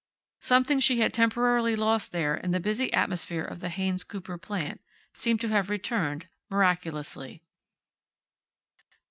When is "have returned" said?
5.49-6.27